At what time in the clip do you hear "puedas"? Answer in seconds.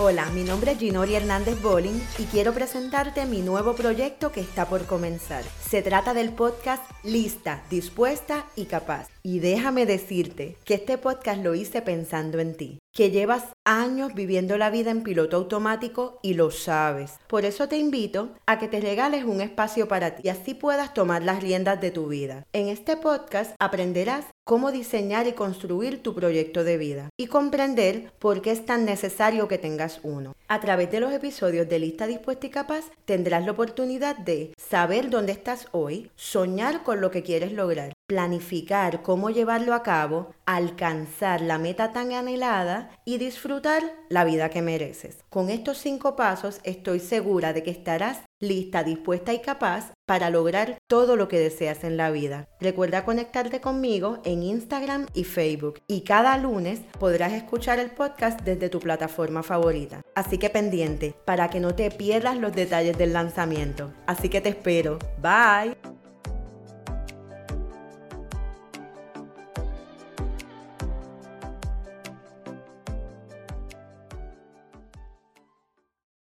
20.54-20.94